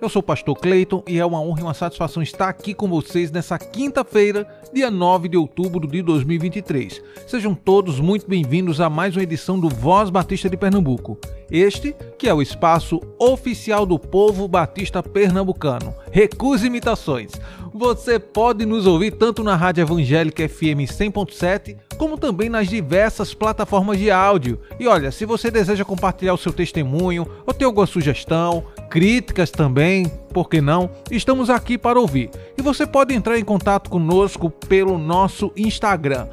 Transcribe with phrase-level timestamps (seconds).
[0.00, 2.88] eu sou o pastor Clayton e é uma honra e uma satisfação estar aqui com
[2.88, 7.02] vocês nessa quinta-feira, dia 9 de outubro de 2023.
[7.26, 11.18] Sejam todos muito bem-vindos a mais uma edição do Voz Batista de Pernambuco.
[11.50, 15.94] Este que é o espaço oficial do povo batista pernambucano.
[16.10, 17.32] Recusa imitações.
[17.72, 23.98] Você pode nos ouvir tanto na Rádio Evangélica FM 100.7, como também nas diversas plataformas
[23.98, 24.58] de áudio.
[24.80, 29.87] E olha, se você deseja compartilhar o seu testemunho ou ter alguma sugestão, críticas também,
[30.32, 30.90] por que não?
[31.10, 32.30] Estamos aqui para ouvir.
[32.56, 36.28] E você pode entrar em contato conosco pelo nosso Instagram,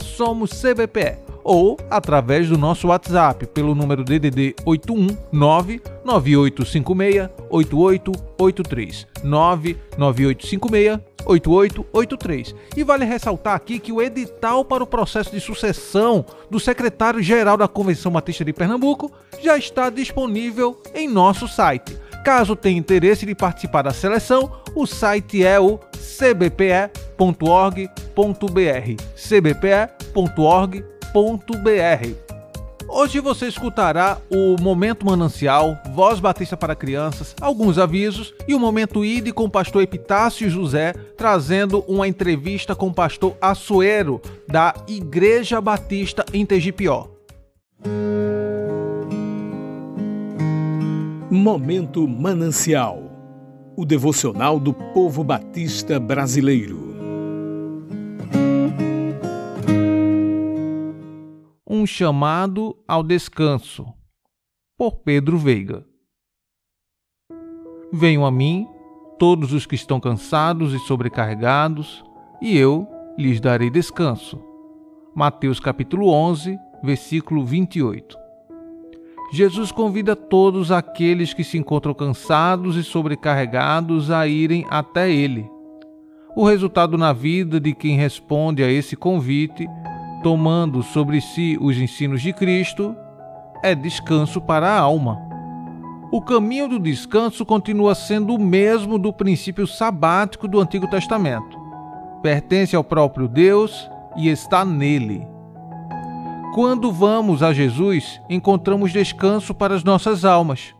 [0.00, 12.54] SomosCBPE, ou através do nosso WhatsApp pelo número DDD 819 9856 8883 99856 8883.
[12.76, 17.68] E vale ressaltar aqui que o edital para o processo de sucessão do secretário-geral da
[17.68, 21.96] Convenção Batista de Pernambuco já está disponível em nosso site.
[22.24, 27.22] Caso tenha interesse de participar da seleção, o site é o cbpe.org.br.
[29.16, 30.82] cbpe.org.br.
[32.94, 39.02] Hoje você escutará o Momento Manancial, Voz Batista para Crianças, alguns avisos e o Momento
[39.02, 45.58] ID com o pastor Epitácio José, trazendo uma entrevista com o pastor Assuero, da Igreja
[45.58, 47.08] Batista em Tegipió.
[51.34, 53.10] Momento Manancial
[53.74, 56.94] o devocional do povo batista brasileiro.
[61.66, 63.86] Um chamado ao descanso,
[64.76, 65.86] por Pedro Veiga.
[67.90, 68.68] Venham a mim,
[69.18, 72.04] todos os que estão cansados e sobrecarregados,
[72.42, 74.38] e eu lhes darei descanso.
[75.14, 78.21] Mateus capítulo 11, versículo 28.
[79.32, 85.48] Jesus convida todos aqueles que se encontram cansados e sobrecarregados a irem até Ele.
[86.36, 89.66] O resultado na vida de quem responde a esse convite
[90.22, 92.96] tomando sobre si os ensinos de Cristo,
[93.62, 95.18] é descanso para a alma.
[96.10, 101.58] O caminho do descanso continua sendo o mesmo do princípio sabático do Antigo Testamento.
[102.22, 105.26] Pertence ao próprio Deus e está nele.
[106.52, 110.74] Quando vamos a Jesus, encontramos descanso para as nossas almas.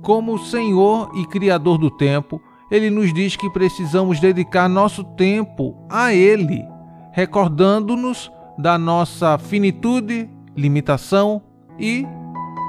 [0.00, 2.40] Como Senhor e Criador do tempo,
[2.70, 6.64] ele nos diz que precisamos dedicar nosso tempo a Ele,
[7.10, 11.42] recordando-nos da nossa finitude, limitação
[11.78, 12.06] e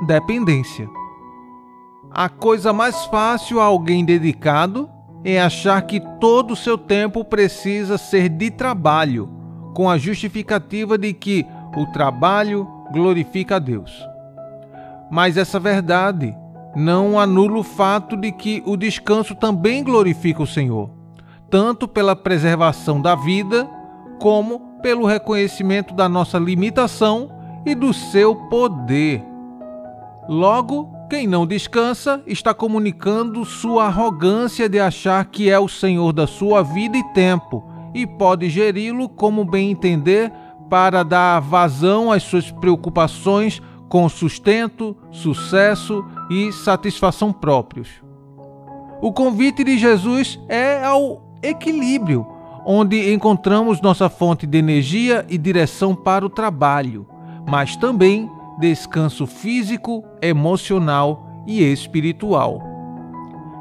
[0.07, 0.89] dependência.
[2.11, 4.89] A coisa mais fácil a alguém dedicado
[5.23, 9.29] é achar que todo o seu tempo precisa ser de trabalho,
[9.73, 11.45] com a justificativa de que
[11.81, 13.91] o trabalho glorifica a Deus.
[15.09, 16.35] Mas essa verdade
[16.75, 20.89] não anula o fato de que o descanso também glorifica o Senhor,
[21.49, 23.69] tanto pela preservação da vida,
[24.19, 27.29] como pelo reconhecimento da nossa limitação
[27.65, 29.23] e do seu poder.
[30.27, 36.25] Logo, quem não descansa está comunicando sua arrogância de achar que é o senhor da
[36.25, 37.63] sua vida e tempo
[37.93, 40.31] e pode geri-lo como bem entender
[40.73, 47.87] para dar vazão às suas preocupações com sustento, sucesso e satisfação próprios.
[48.99, 52.25] O convite de Jesus é ao equilíbrio
[52.65, 57.05] onde encontramos nossa fonte de energia e direção para o trabalho,
[57.47, 58.27] mas também
[58.59, 62.59] descanso físico, emocional e espiritual.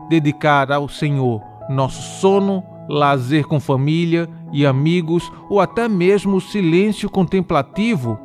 [0.09, 7.09] Dedicar ao Senhor nosso sono, lazer com família e amigos ou até mesmo o silêncio
[7.09, 8.19] contemplativo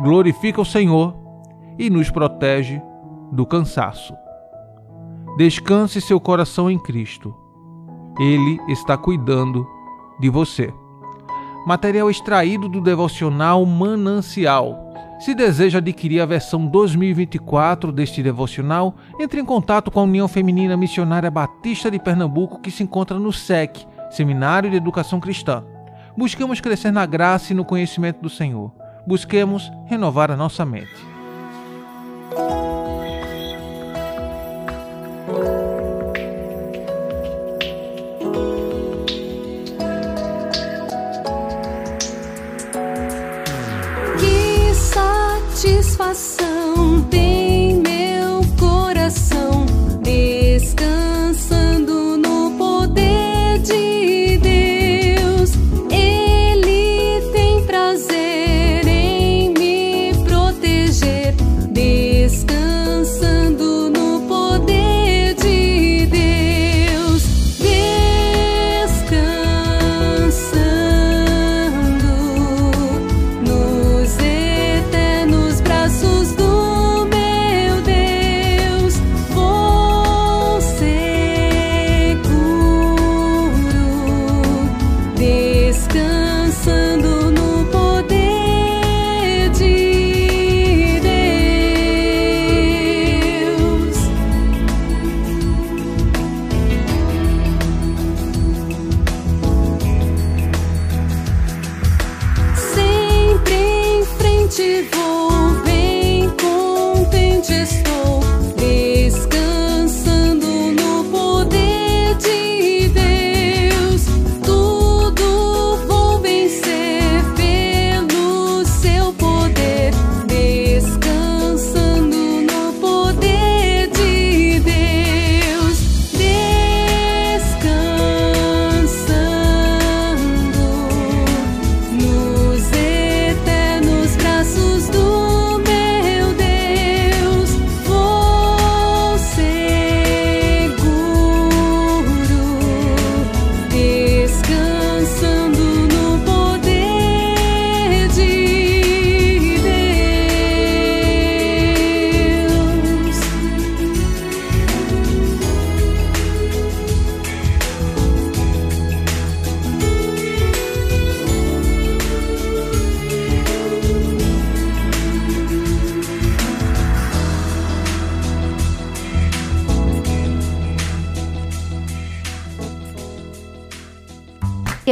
[0.00, 1.14] glorifica o Senhor
[1.78, 2.80] e nos protege
[3.32, 4.14] do cansaço.
[5.36, 7.34] Descanse seu coração em Cristo.
[8.18, 9.66] Ele está cuidando
[10.20, 10.72] de você.
[11.66, 14.78] Material extraído do devocional Manancial.
[15.18, 20.76] Se deseja adquirir a versão 2024 deste devocional, entre em contato com a União Feminina
[20.76, 25.64] Missionária Batista de Pernambuco, que se encontra no SEC, Seminário de Educação Cristã.
[26.16, 28.72] Busquemos crescer na graça e no conhecimento do Senhor.
[29.06, 31.12] Busquemos renovar a nossa mente.
[44.18, 46.51] Que satisfação!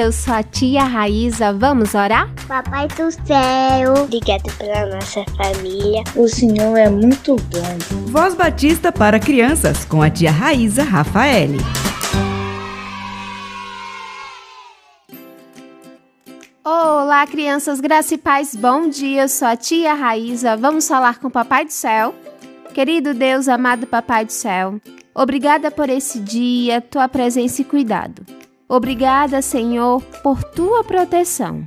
[0.01, 2.33] Eu sou a tia Raíza, vamos orar?
[2.49, 6.03] Papai do céu, obrigado pela nossa família.
[6.17, 8.07] O Senhor é muito bom.
[8.07, 11.59] Voz Batista para crianças com a tia Raíza Rafaele.
[16.65, 19.25] Olá, crianças, graça e paz, bom dia.
[19.25, 20.57] Eu sou a tia Raíza.
[20.57, 22.15] Vamos falar com o Papai do Céu?
[22.73, 24.81] Querido Deus, amado Papai do Céu,
[25.15, 28.40] obrigada por esse dia, tua presença e cuidado.
[28.71, 31.67] Obrigada, Senhor, por tua proteção.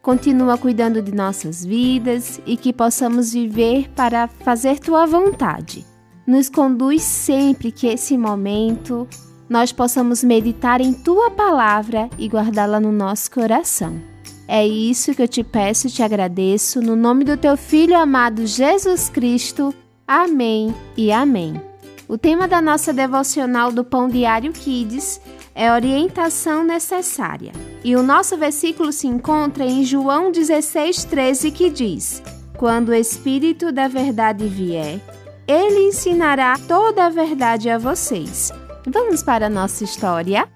[0.00, 5.84] Continua cuidando de nossas vidas e que possamos viver para fazer tua vontade.
[6.24, 9.08] Nos conduz sempre que esse momento
[9.48, 14.00] nós possamos meditar em tua palavra e guardá-la no nosso coração.
[14.46, 18.46] É isso que eu te peço e te agradeço, no nome do teu filho amado
[18.46, 19.74] Jesus Cristo.
[20.06, 21.60] Amém e amém.
[22.06, 25.20] O tema da nossa devocional do Pão Diário Kids
[25.54, 27.52] é orientação necessária.
[27.84, 32.22] E o nosso versículo se encontra em João 16,13, que diz:
[32.56, 35.00] Quando o Espírito da Verdade vier,
[35.46, 38.50] ele ensinará toda a verdade a vocês.
[38.86, 40.48] Vamos para a nossa história?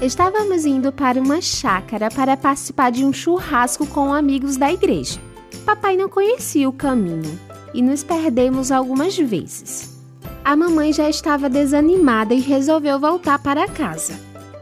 [0.00, 5.20] Estávamos indo para uma chácara para participar de um churrasco com amigos da igreja.
[5.64, 7.38] Papai não conhecia o caminho
[7.72, 9.93] e nos perdemos algumas vezes.
[10.44, 14.12] A mamãe já estava desanimada e resolveu voltar para casa.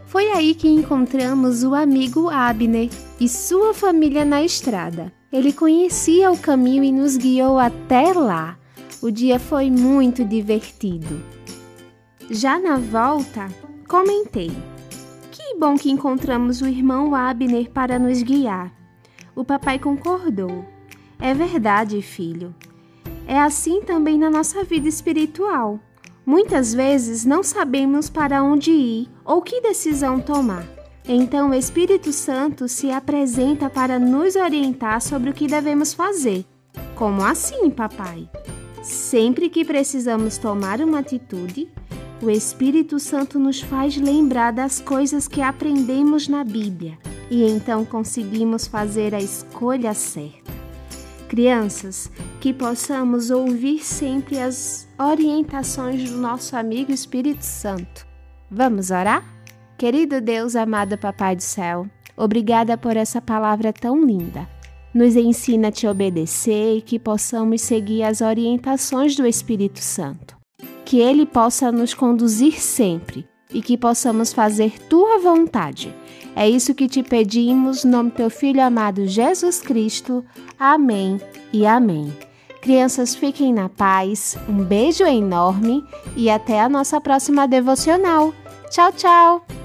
[0.07, 5.13] Foi aí que encontramos o amigo Abner e sua família na estrada.
[5.33, 8.57] Ele conhecia o caminho e nos guiou até lá.
[9.03, 11.21] O dia foi muito divertido.
[12.31, 13.49] Já na volta,
[13.89, 14.53] comentei:
[15.33, 18.73] Que bom que encontramos o irmão Abner para nos guiar.
[19.35, 20.65] O papai concordou.
[21.19, 22.55] É verdade, filho.
[23.33, 25.81] É assim também na nossa vida espiritual.
[26.27, 30.67] Muitas vezes não sabemos para onde ir ou que decisão tomar.
[31.09, 36.45] Então o Espírito Santo se apresenta para nos orientar sobre o que devemos fazer.
[36.95, 38.29] Como assim, papai?
[38.83, 41.71] Sempre que precisamos tomar uma atitude,
[42.21, 46.99] o Espírito Santo nos faz lembrar das coisas que aprendemos na Bíblia
[47.31, 50.52] e então conseguimos fazer a escolha certa.
[51.33, 52.13] Crianças,
[52.43, 58.07] que possamos ouvir sempre as orientações do nosso amigo Espírito Santo.
[58.51, 59.25] Vamos orar?
[59.79, 61.87] Querido Deus, amado Papai do Céu,
[62.19, 64.47] obrigada por essa palavra tão linda.
[64.93, 70.37] Nos ensina a te obedecer e que possamos seguir as orientações do Espírito Santo.
[70.85, 75.95] Que ele possa nos conduzir sempre e que possamos fazer tua vontade.
[76.35, 80.25] É isso que te pedimos, no nome teu filho amado Jesus Cristo.
[80.59, 81.21] Amém
[81.53, 82.13] e amém.
[82.61, 85.85] Crianças, fiquem na paz, um beijo enorme
[86.17, 88.33] e até a nossa próxima devocional.
[88.71, 89.62] Tchau, tchau!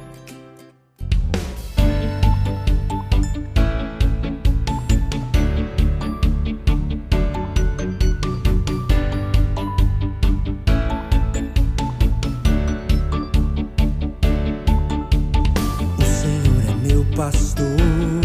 [17.18, 18.17] Pastor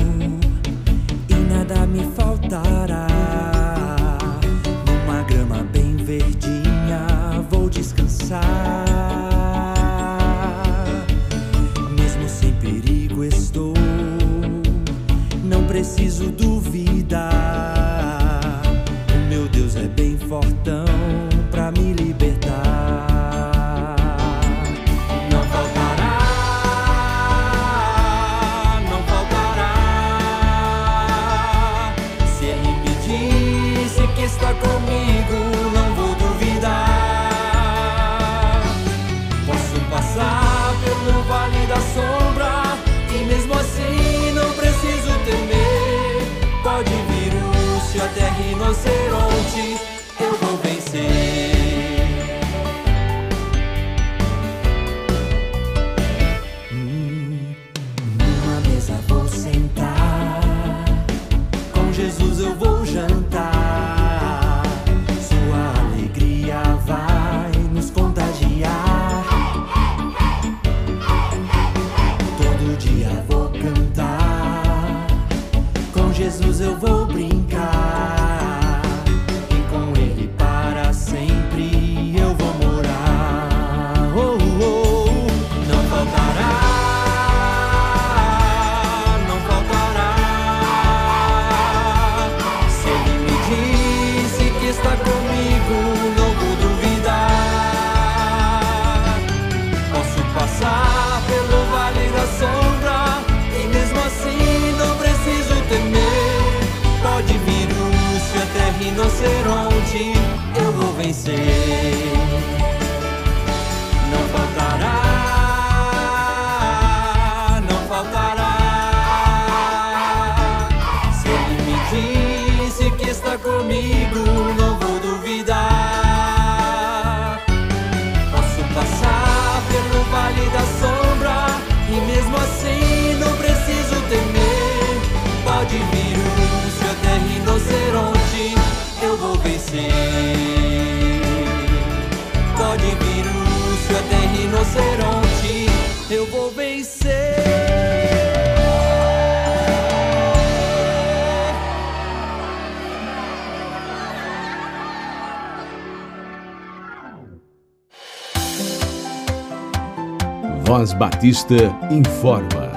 [161.03, 161.57] Batista
[161.91, 162.71] informa.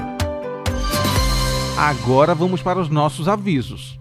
[1.78, 4.00] Agora vamos para os nossos avisos.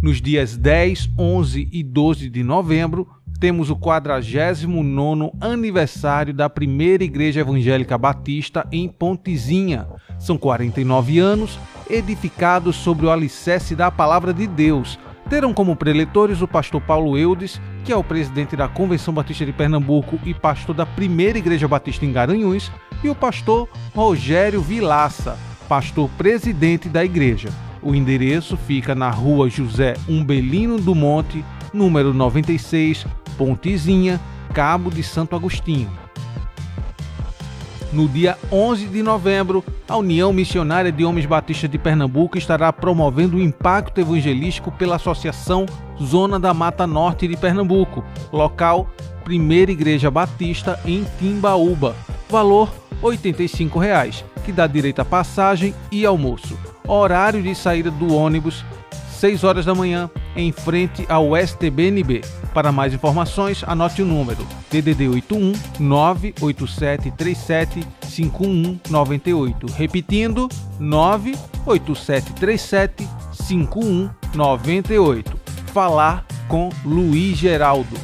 [0.00, 3.08] Nos dias 10, 11 e 12 de novembro,
[3.40, 9.88] temos o 49º aniversário da primeira Igreja Evangélica Batista em Pontezinha.
[10.16, 11.58] São 49 anos,
[11.90, 14.96] edificados sobre o alicerce da Palavra de Deus.
[15.28, 19.52] Terão como preletores o pastor Paulo Eudes, que é o presidente da Convenção Batista de
[19.52, 22.68] Pernambuco e pastor da primeira Igreja Batista em Garanhuns,
[23.04, 25.38] e o pastor Rogério Vilaça,
[25.68, 27.48] pastor presidente da igreja.
[27.80, 33.06] O endereço fica na rua José Umbelino do Monte, número 96,
[33.38, 34.20] Pontezinha,
[34.52, 36.05] Cabo de Santo Agostinho.
[37.92, 43.36] No dia 11 de novembro, a União Missionária de Homens Batistas de Pernambuco estará promovendo
[43.36, 45.66] o impacto evangelístico pela Associação
[46.02, 48.90] Zona da Mata Norte de Pernambuco, local
[49.24, 51.94] Primeira Igreja Batista em Timbaúba.
[52.28, 56.58] Valor 85 reais, que dá direito a passagem e almoço.
[56.86, 58.64] Horário de saída do ônibus
[59.10, 62.22] 6 horas da manhã, em frente ao STBNB.
[62.52, 69.66] Para mais informações, anote o número DDD 81 98737 5198.
[69.72, 75.36] Repetindo, 98737 5198.
[75.72, 77.96] Falar com Luiz Geraldo.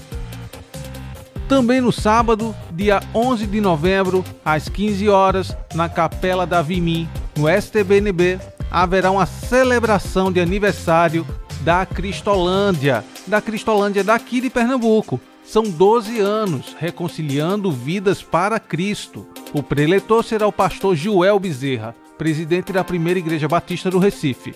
[1.49, 7.49] Também no sábado, dia 11 de novembro, às 15 horas, na Capela da Vimim, no
[7.49, 8.39] STBNB,
[8.71, 11.27] haverá uma celebração de aniversário
[11.62, 15.21] da Cristolândia, da Cristolândia daqui de Pernambuco.
[15.45, 19.26] São 12 anos reconciliando vidas para Cristo.
[19.52, 24.54] O preletor será o pastor Joel Bezerra, presidente da Primeira Igreja Batista do Recife.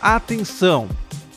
[0.00, 0.88] Atenção!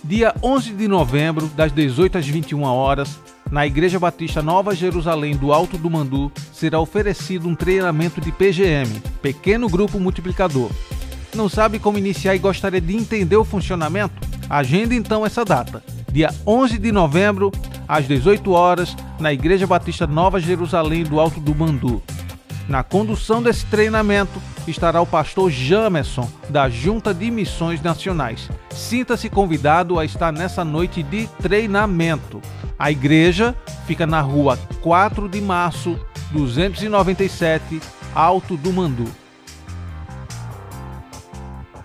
[0.03, 3.19] Dia 11 de novembro, das 18 às 21 horas,
[3.51, 9.01] na Igreja Batista Nova Jerusalém do Alto do Mandu, será oferecido um treinamento de PGM,
[9.21, 10.71] Pequeno Grupo Multiplicador.
[11.33, 14.13] Não sabe como iniciar e gostaria de entender o funcionamento?
[14.50, 17.51] Agenda então essa data, dia 11 de novembro,
[17.88, 22.01] às 18 horas, na Igreja Batista Nova Jerusalém do Alto do Mandu.
[22.67, 28.50] Na condução desse treinamento estará o pastor Jamerson, da Junta de Missões Nacionais.
[28.69, 32.41] Sinta-se convidado a estar nessa noite de treinamento.
[32.77, 33.55] A igreja
[33.88, 35.97] fica na rua 4 de março,
[36.31, 37.81] 297,
[38.13, 39.21] Alto do Mandu.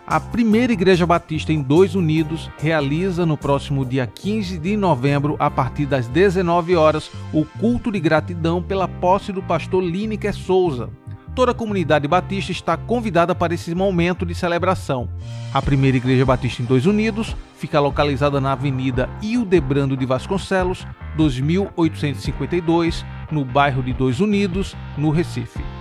[0.07, 5.51] A primeira Igreja Batista em Dois Unidos realiza no próximo dia 15 de novembro, a
[5.51, 10.91] partir das 19 horas, o culto de gratidão pela posse do pastor Lineker Souza.
[11.35, 15.09] Toda a comunidade batista está convidada para esse momento de celebração.
[15.53, 20.87] A primeira Igreja Batista em Dois Unidos fica localizada na Avenida Ildebrando de Vasconcelos,
[21.17, 25.76] 2852, no bairro de Dois Unidos, no Recife.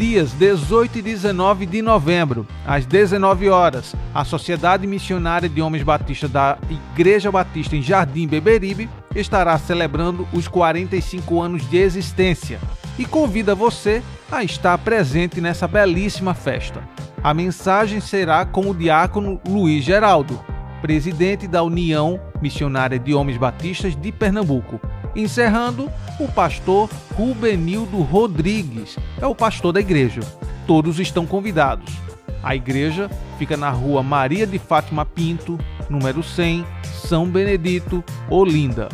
[0.00, 6.30] Dias 18 e 19 de novembro, às 19 horas, a Sociedade Missionária de Homens Batistas
[6.30, 12.58] da Igreja Batista em Jardim Beberibe estará celebrando os 45 anos de existência
[12.98, 14.02] e convida você
[14.32, 16.82] a estar presente nessa belíssima festa.
[17.22, 20.42] A mensagem será com o diácono Luiz Geraldo,
[20.80, 24.80] presidente da União Missionária de Homens Batistas de Pernambuco,
[25.14, 30.20] Encerrando, o pastor Rubenildo Rodrigues é o pastor da igreja.
[30.66, 31.92] Todos estão convidados.
[32.42, 38.88] A igreja fica na rua Maria de Fátima Pinto, número 100, São Benedito, Olinda.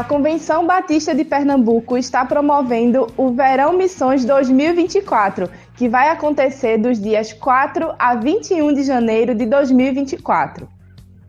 [0.00, 6.98] A Convenção Batista de Pernambuco está promovendo o Verão Missões 2024, que vai acontecer dos
[6.98, 10.66] dias 4 a 21 de janeiro de 2024.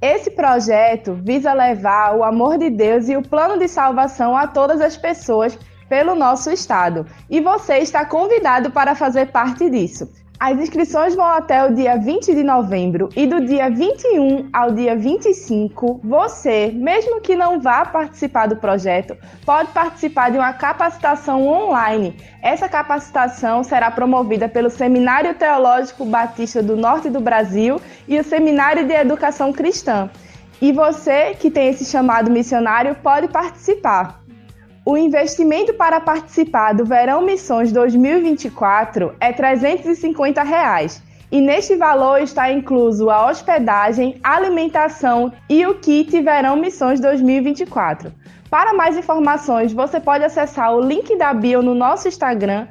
[0.01, 4.79] Esse projeto visa levar o amor de Deus e o plano de salvação a todas
[4.79, 10.09] as pessoas pelo nosso estado, e você está convidado para fazer parte disso.
[10.41, 14.95] As inscrições vão até o dia 20 de novembro e do dia 21 ao dia
[14.95, 22.17] 25, você, mesmo que não vá participar do projeto, pode participar de uma capacitação online.
[22.41, 28.87] Essa capacitação será promovida pelo Seminário Teológico Batista do Norte do Brasil e o Seminário
[28.87, 30.09] de Educação Cristã.
[30.59, 34.20] E você que tem esse chamado missionário pode participar.
[34.83, 42.51] O investimento para participar do Verão Missões 2024 é 350 reais, e neste valor está
[42.51, 48.11] incluso a hospedagem, alimentação e o kit Verão Missões 2024.
[48.49, 52.67] Para mais informações, você pode acessar o link da bio no nosso Instagram,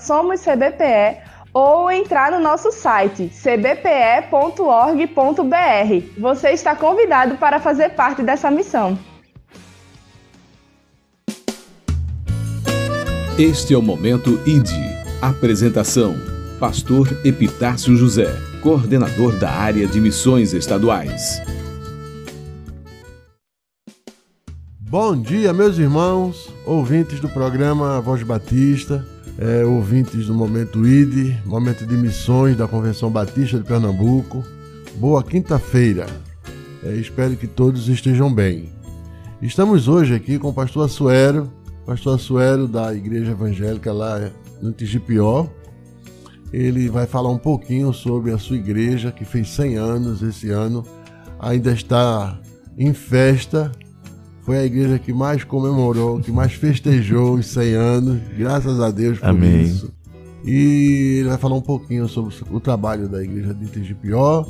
[0.00, 1.18] SomosCBPE,
[1.54, 4.30] ou entrar no nosso site cbpe.org.br.
[6.18, 8.98] Você está convidado para fazer parte dessa missão.
[13.40, 14.68] Este é o Momento ID.
[15.22, 16.14] Apresentação:
[16.58, 21.40] Pastor Epitácio José, coordenador da área de missões estaduais.
[24.78, 31.86] Bom dia, meus irmãos, ouvintes do programa Voz Batista, é, ouvintes do Momento ID, Momento
[31.86, 34.44] de Missões da Convenção Batista de Pernambuco.
[34.96, 36.04] Boa quinta-feira.
[36.84, 38.68] É, espero que todos estejam bem.
[39.40, 41.50] Estamos hoje aqui com o pastor Assuero,
[41.90, 44.30] pastor Assuero da Igreja Evangélica lá
[44.62, 45.48] no Tigipió.
[46.52, 50.86] Ele vai falar um pouquinho sobre a sua igreja, que fez 100 anos esse ano,
[51.40, 52.38] ainda está
[52.78, 53.72] em festa.
[54.42, 59.18] Foi a igreja que mais comemorou, que mais festejou os 100 anos, graças a Deus
[59.18, 59.62] por Amém.
[59.62, 59.92] isso.
[60.44, 64.46] E ele vai falar um pouquinho sobre o trabalho da igreja de Tigipió,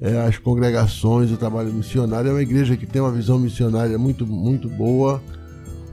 [0.00, 2.30] é, as congregações, o trabalho missionário.
[2.30, 5.20] É uma igreja que tem uma visão missionária muito, muito boa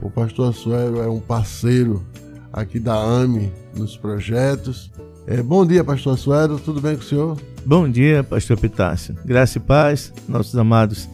[0.02, 2.04] o pastor Assuero é um parceiro
[2.52, 4.90] aqui da AME nos projetos.
[5.26, 7.40] É, bom dia, pastor Assuero, tudo bem com o senhor?
[7.64, 9.14] Bom dia, pastor Pitácio.
[9.24, 11.08] Graça e paz, nossos amados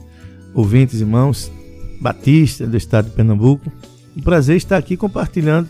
[0.54, 1.50] ouvintes, irmãos,
[2.00, 3.70] Batista do estado de Pernambuco.
[4.16, 5.68] Um prazer estar aqui compartilhando,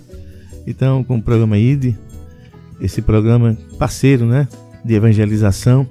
[0.66, 1.94] então, com o programa ID,
[2.80, 4.46] esse programa parceiro, né,
[4.84, 5.88] de evangelização,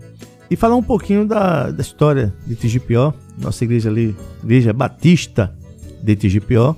[0.49, 5.53] e falar um pouquinho da, da história de Tigipió, nossa igreja ali, Igreja Batista
[6.03, 6.75] de Tigipió,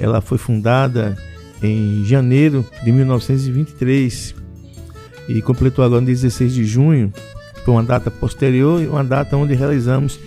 [0.00, 1.16] ela foi fundada
[1.62, 4.34] em janeiro de 1923
[5.28, 7.12] e completou agora no 16 de junho.
[7.64, 10.18] Foi uma data posterior e uma data onde realizamos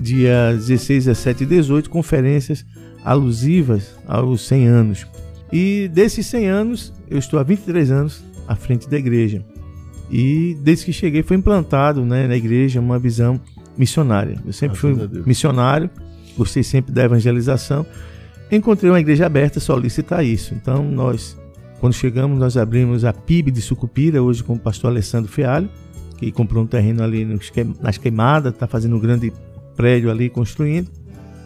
[0.00, 2.64] dia 16, 17 e 18, conferências
[3.04, 5.06] alusivas aos 100 anos.
[5.52, 9.44] E desses 100 anos, eu estou há 23 anos à frente da igreja.
[10.10, 13.40] E desde que cheguei foi implantado né, na igreja uma visão
[13.76, 14.38] missionária.
[14.44, 15.88] Eu sempre fui missionário,
[16.36, 17.86] gostei sempre da evangelização.
[18.50, 20.54] Encontrei uma igreja aberta solicitar isso.
[20.54, 21.38] Então nós,
[21.80, 25.68] quando chegamos, nós abrimos a PIB de Sucupira, hoje com o pastor Alessandro Fealho,
[26.16, 27.24] que comprou um terreno ali
[27.80, 29.32] nas queimadas, está fazendo um grande
[29.76, 30.90] prédio ali construindo.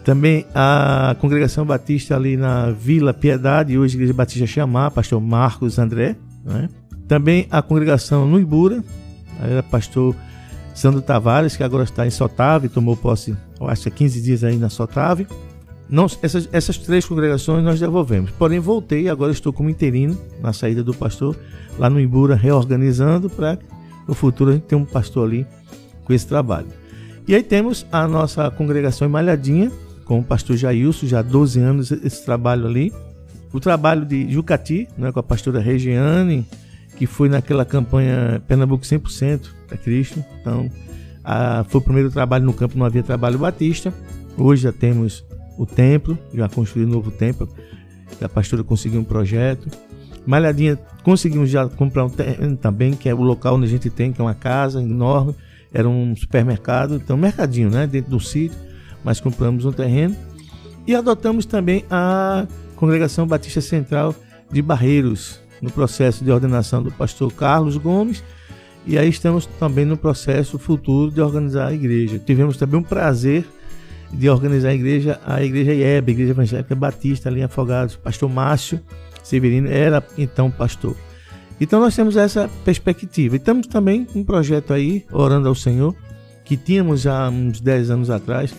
[0.03, 6.15] Também a congregação batista ali na Vila Piedade, hoje Igreja Batista Chamar, pastor Marcos André.
[6.43, 6.69] Né?
[7.07, 8.83] Também a congregação no Ibura,
[9.41, 10.15] era pastor
[10.75, 14.57] Sandro Tavares, que agora está em Sotave, tomou posse, eu acho há 15 dias aí
[14.57, 15.25] na Sotave.
[15.87, 18.31] Não, essas, essas três congregações nós devolvemos.
[18.31, 21.37] Porém, voltei agora estou como interino na saída do pastor,
[21.77, 23.59] lá no Ibura, reorganizando para
[24.07, 25.45] no futuro a gente ter um pastor ali
[26.03, 26.67] com esse trabalho.
[27.27, 29.71] E aí temos a nossa congregação em Malhadinha,
[30.05, 32.93] com o pastor Jailson, já há 12 anos esse trabalho ali.
[33.51, 36.45] O trabalho de Jucati, né, com a pastora Regiane,
[36.97, 40.23] que foi naquela campanha Pernambuco 100% para Cristo.
[40.39, 40.69] Então,
[41.23, 43.93] a, foi o primeiro trabalho no campo, não havia trabalho batista.
[44.37, 45.23] Hoje já temos
[45.57, 47.47] o templo, já construí um novo templo.
[48.21, 49.69] A pastora conseguiu um projeto.
[50.25, 54.11] Malhadinha, conseguimos já comprar um terreno também, que é o local onde a gente tem,
[54.11, 55.35] que é uma casa enorme.
[55.73, 58.57] Era um supermercado, então um mercadinho, né, dentro do sítio.
[59.03, 60.15] Mas compramos um terreno.
[60.87, 64.15] E adotamos também a Congregação Batista Central
[64.51, 68.23] de Barreiros, no processo de ordenação do pastor Carlos Gomes.
[68.85, 72.19] E aí estamos também no processo futuro de organizar a igreja.
[72.19, 73.45] Tivemos também um prazer
[74.17, 77.95] de organizar a igreja, a igreja IEB, Igreja Evangélica Batista, ali em Afogados.
[77.95, 78.79] Pastor Márcio
[79.23, 80.95] Severino era então pastor.
[81.59, 83.35] Então nós temos essa perspectiva.
[83.35, 85.95] E temos também um projeto aí, orando ao Senhor,
[86.43, 88.53] que tínhamos há uns 10 anos atrás,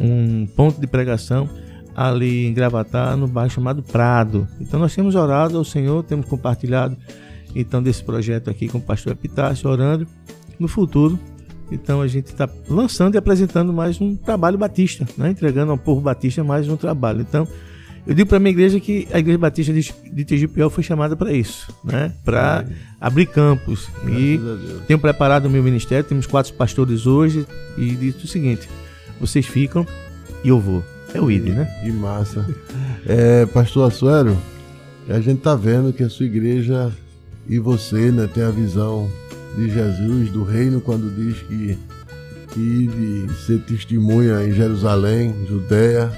[0.00, 1.48] um ponto de pregação
[1.94, 4.48] ali em Gravatar, no bairro chamado Prado.
[4.60, 6.96] Então nós temos orado ao Senhor, temos compartilhado
[7.54, 10.06] então desse projeto aqui com o pastor Epitácio, orando
[10.58, 11.18] no futuro.
[11.70, 15.30] Então a gente está lançando e apresentando mais um trabalho batista, né?
[15.30, 17.20] entregando ao povo batista mais um trabalho.
[17.20, 17.46] Então
[18.06, 21.14] eu digo para a minha igreja que a igreja batista de, de Tegipiel foi chamada
[21.14, 22.12] para isso, né?
[22.24, 22.64] Para
[23.00, 23.88] abrir campos.
[24.02, 24.40] Graças e
[24.88, 27.46] tenho preparado o meu ministério, temos quatro pastores hoje
[27.78, 28.68] e dito o seguinte:
[29.20, 29.86] vocês ficam
[30.42, 30.82] e eu vou.
[31.14, 31.64] É o ID, né?
[31.80, 32.44] Que massa.
[33.06, 34.36] É, Pastor Assuero,
[35.08, 36.90] a gente tá vendo que a sua igreja
[37.48, 39.08] e você, né, tem a visão
[39.56, 41.78] de Jesus, do reino, quando diz que,
[42.52, 46.10] que ser testemunha em Jerusalém, Judéia,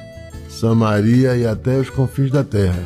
[0.49, 2.83] Samaria e até os confins da terra.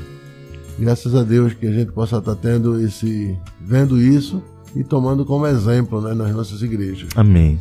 [0.78, 4.42] Graças a Deus que a gente possa estar tendo esse, vendo isso
[4.74, 7.08] e tomando como exemplo né, nas nossas igrejas.
[7.16, 7.58] Amém.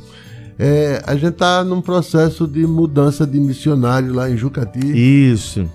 [0.60, 4.80] É, a gente está num processo de mudança de missionário lá em Jucati.
[4.80, 5.70] Isso.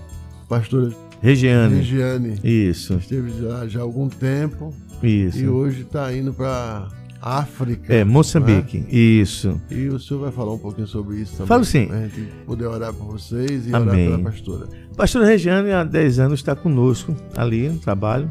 [0.47, 1.75] Pastora Regiane.
[1.77, 2.39] Regiane.
[2.43, 2.95] Isso.
[2.95, 4.73] Esteve já, já há algum tempo.
[5.01, 5.39] Isso.
[5.39, 6.89] E hoje está indo para
[7.23, 7.93] África.
[7.93, 8.79] É, Moçambique.
[8.79, 8.87] Né?
[8.91, 9.59] Isso.
[9.71, 11.47] E o senhor vai falar um pouquinho sobre isso também.
[11.47, 11.87] Falo sim.
[11.87, 14.09] Para a gente poder orar por vocês e Amém.
[14.09, 14.67] orar pela pastora.
[14.91, 18.29] A pastora Regiane, há 10 anos, está conosco ali no trabalho.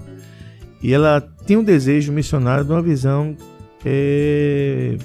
[0.83, 3.35] E ela tem um desejo missionário de uma visão
[3.85, 4.98] é,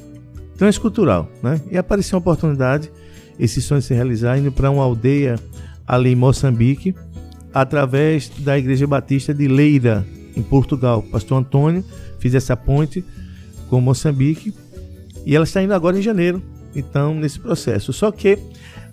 [0.57, 1.61] transcultural, né?
[1.71, 2.91] E apareceu uma oportunidade,
[3.39, 5.39] esse sonho se realizar, indo para uma aldeia
[5.87, 6.93] ali em Moçambique,
[7.53, 10.99] através da Igreja Batista de Leira, em Portugal.
[10.99, 11.85] O pastor Antônio
[12.19, 13.05] fez essa ponte
[13.69, 14.53] com Moçambique
[15.25, 16.41] e ela está indo agora em janeiro,
[16.75, 17.91] então, nesse processo.
[17.91, 18.37] Só que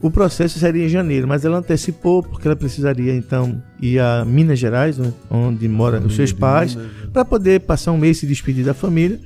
[0.00, 4.58] o processo seria em janeiro, mas ela antecipou porque ela precisaria então ir a Minas
[4.58, 6.76] Gerais, né, onde moram os seus pais,
[7.12, 9.20] para poder passar um mês e se despedir da família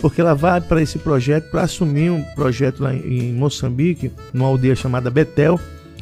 [0.00, 4.74] porque ela vai para esse projeto, para assumir um projeto lá em Moçambique, numa aldeia
[4.74, 5.60] chamada Betel.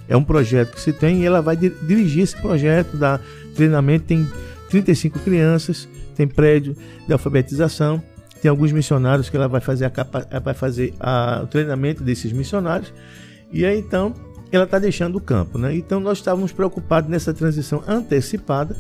[0.09, 3.21] É um projeto que se tem e ela vai dirigir esse projeto, dar
[3.55, 4.07] treinamento.
[4.07, 4.27] Tem
[4.71, 8.03] 35 crianças, tem prédio de alfabetização,
[8.41, 12.93] tem alguns missionários que ela vai fazer, a, vai fazer a, o treinamento desses missionários.
[13.53, 14.15] E aí então
[14.51, 15.59] ela está deixando o campo.
[15.59, 15.77] Né?
[15.77, 18.77] Então nós estávamos preocupados nessa transição antecipada,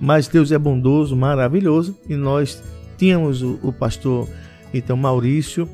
[0.00, 2.62] mas Deus é bondoso, maravilhoso, e nós
[2.98, 4.28] tínhamos o, o pastor
[4.74, 5.68] então Maurício,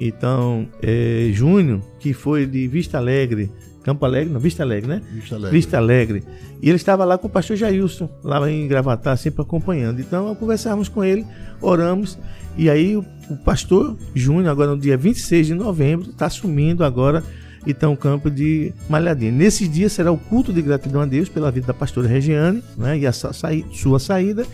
[0.00, 3.50] então é, Júnior, que foi de Vista Alegre,
[3.84, 5.02] Campo Alegre, não, Vista Alegre, né?
[5.12, 5.56] Vista Alegre.
[5.56, 6.24] Vista Alegre.
[6.62, 10.00] E ele estava lá com o pastor Jailson, lá em Gravatar, sempre acompanhando.
[10.00, 11.26] Então, conversávamos com ele,
[11.60, 12.18] oramos,
[12.56, 17.22] e aí o, o pastor Júnior, agora no dia 26 de novembro, está assumindo agora
[17.66, 19.32] então o campo de Malhadinha.
[19.32, 22.98] Nesse dia será o culto de gratidão a Deus pela vida da pastora Regiane, né,
[22.98, 23.30] e a sa
[23.72, 24.46] sua saída,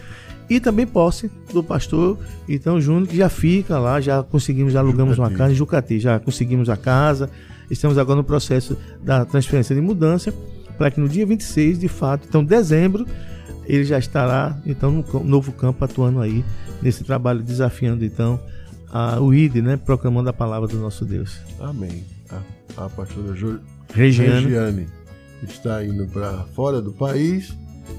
[0.49, 5.17] e também posse do pastor então Júnior, que já fica lá, já conseguimos, já alugamos
[5.17, 5.33] Jucati.
[5.33, 7.31] uma casa em Jucati, já conseguimos a casa,
[7.71, 10.33] estamos agora no processo da transferência de mudança
[10.77, 13.07] para que no dia 26, de fato, então dezembro,
[13.71, 16.45] ele já estará então no novo campo atuando aí
[16.83, 18.41] nesse trabalho desafiando então
[18.93, 21.39] a, o ID, né, proclamando a palavra do nosso Deus.
[21.61, 22.05] Amém.
[22.31, 23.61] A, a pastora Ju,
[23.95, 24.45] Regiane.
[24.45, 24.87] Regiane
[25.43, 27.55] está indo para fora do país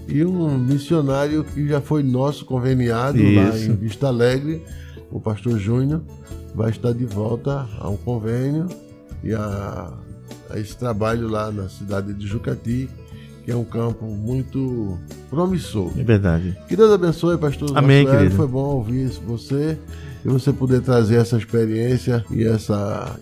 [0.07, 3.71] e um missionário que já foi nosso conveniado lá Isso.
[3.71, 4.63] em Vista Alegre,
[5.09, 6.01] o pastor Júnior,
[6.53, 8.67] vai estar de volta a um convênio
[9.23, 9.93] e a,
[10.49, 12.89] a esse trabalho lá na cidade de Jucati,
[13.43, 14.97] que é um campo muito
[15.29, 15.91] promissor.
[15.97, 16.57] É verdade.
[16.67, 17.75] Que Deus abençoe, pastor.
[17.75, 18.35] Amém, querido.
[18.35, 19.77] Foi bom ouvir isso você
[20.23, 23.19] e você poder trazer essa experiência e essa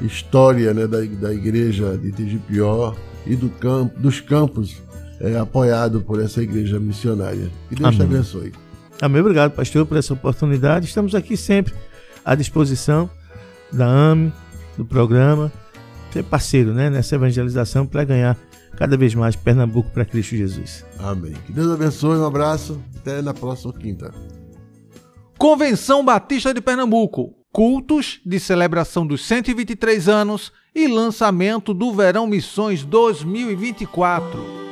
[0.00, 2.94] história né, da, da igreja de Tigipió
[3.26, 4.76] e do campo, dos campos
[5.20, 7.50] é, apoiado por essa igreja missionária.
[7.68, 8.14] Que Deus te Amém.
[8.14, 8.52] abençoe.
[9.00, 9.20] Amém.
[9.20, 10.86] Obrigado, pastor, por essa oportunidade.
[10.86, 11.74] Estamos aqui sempre
[12.24, 13.10] à disposição
[13.72, 14.32] da AME,
[14.76, 15.50] do programa,
[16.12, 18.36] ser parceiro né, nessa evangelização para ganhar
[18.76, 20.84] cada vez mais Pernambuco para Cristo Jesus.
[20.98, 21.32] Amém.
[21.46, 22.80] Que Deus abençoe, um abraço.
[22.96, 24.12] Até na próxima quinta.
[25.38, 27.34] Convenção Batista de Pernambuco.
[27.52, 34.66] Cultos de celebração dos 123 anos e lançamento do Verão Missões 2024.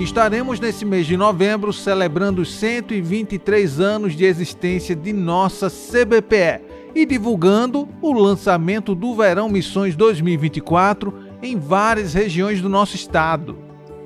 [0.00, 7.06] Estaremos nesse mês de novembro celebrando os 123 anos de existência de nossa CBPE e
[7.06, 13.56] divulgando o lançamento do Verão Missões 2024 em várias regiões do nosso estado.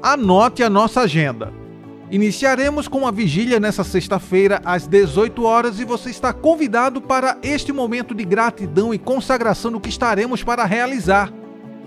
[0.03, 1.53] Anote a nossa agenda.
[2.11, 7.73] Iniciaremos com a vigília nessa sexta-feira às 18 horas e você está convidado para este
[7.73, 11.33] momento de gratidão e consagração no que estaremos para realizar.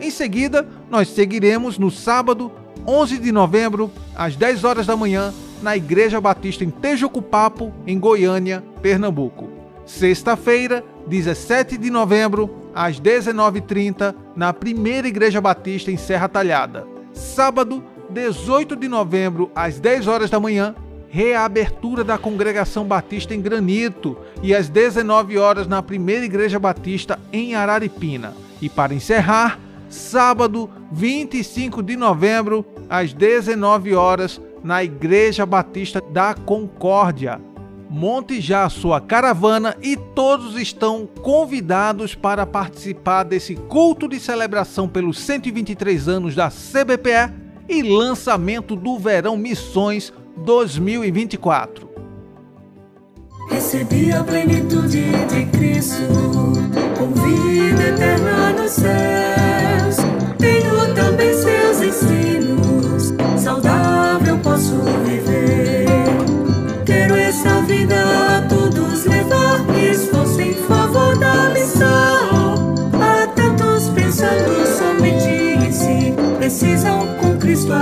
[0.01, 2.51] Em seguida, nós seguiremos no sábado,
[2.85, 8.63] 11 de novembro, às 10 horas da manhã, na Igreja Batista em Tejucupapo, em Goiânia,
[8.81, 9.46] Pernambuco.
[9.87, 16.85] Sexta-feira, 17 de novembro, às 19h30, na Primeira Igreja Batista em Serra Talhada.
[17.13, 20.75] Sábado, 18 de novembro, às 10 horas da manhã,
[21.07, 27.55] reabertura da Congregação Batista em Granito e às 19 horas na Primeira Igreja Batista em
[27.55, 28.33] Araripina.
[28.61, 29.57] E para encerrar,
[29.89, 37.39] sábado, 25 de novembro, às 19 horas, na Igreja Batista da Concórdia.
[37.89, 44.89] Monte já a sua caravana e todos estão convidados para participar desse culto de celebração
[44.89, 47.33] pelos 123 anos da CBPE
[47.69, 51.87] e lançamento do Verão Missões 2024.
[53.49, 56.01] Recebi a plenitude de Cristo,
[56.97, 59.97] com vida eterna nos céus.
[60.37, 61.56] Tenho também seus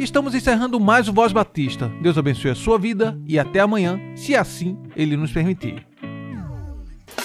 [0.00, 1.92] Estamos encerrando mais o Voz Batista.
[2.00, 5.86] Deus abençoe a sua vida e até amanhã, se assim Ele nos permitir.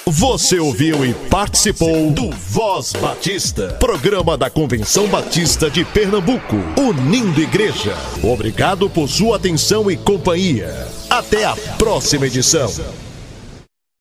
[0.06, 7.96] Você ouviu e participou do Voz Batista, programa da Convenção Batista de Pernambuco, unindo igreja.
[8.22, 10.70] Obrigado por sua atenção e companhia.
[11.10, 12.70] Até a próxima edição.